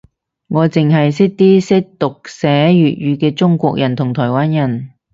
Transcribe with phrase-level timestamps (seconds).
[0.47, 4.93] 我剩係識啲識讀寫粵語嘅中國人同台灣人